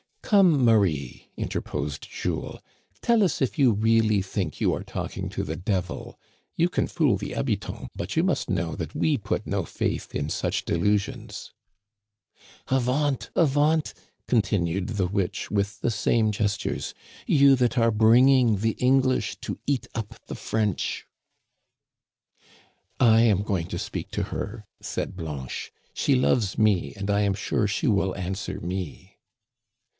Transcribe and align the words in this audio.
"Come, 0.23 0.63
Marie," 0.63 1.29
interposed 1.35 2.09
Jules, 2.09 2.61
"tell 3.01 3.21
us 3.21 3.39
if 3.41 3.59
you 3.59 3.73
really 3.73 4.21
think 4.21 4.61
you 4.61 4.73
are 4.73 4.83
talking 4.83 5.27
to 5.27 5.43
the 5.43 5.57
devil? 5.57 6.17
You 6.55 6.69
can 6.69 6.87
fool 6.87 7.17
the 7.17 7.31
habitants^ 7.31 7.87
but 7.95 8.15
you 8.15 8.23
must 8.23 8.49
know 8.49 8.73
that 8.77 8.95
we 8.95 9.17
put 9.17 9.45
no 9.45 9.63
faith 9.65 10.15
in 10.15 10.29
such 10.29 10.63
delusions." 10.63 11.51
Digitized 12.39 12.69
by 12.69 12.71
VjOOQIC 12.71 12.73
134 12.73 12.73
THE 12.77 12.79
CANADIANS 12.79 12.79
OF 12.79 12.79
OLD," 12.87 13.29
Avaunt! 13.35 13.35
Avaunt!" 13.35 13.93
continued 14.29 14.87
the 14.95 15.07
witch 15.07 15.51
with 15.51 15.81
the 15.81 15.91
same 15.91 16.31
gestures, 16.31 16.93
you 17.27 17.55
that 17.57 17.77
are 17.77 17.91
bringing 17.91 18.55
the 18.57 18.77
English 18.79 19.35
to 19.41 19.59
eat 19.67 19.87
up 19.93 20.15
the 20.27 20.35
French."" 20.35 21.05
I 23.01 23.21
am 23.21 23.43
going 23.43 23.67
to 23.67 23.77
speak 23.77 24.09
to 24.11 24.23
her," 24.23 24.65
said 24.81 25.17
Blanche;" 25.17 25.73
she 25.93 26.15
loves 26.15 26.57
me, 26.57 26.93
and 26.95 27.11
I 27.11 27.19
am 27.21 27.33
sure 27.33 27.67
she 27.67 27.87
will 27.87 28.15
answer 28.15 28.61
me." 28.61 29.09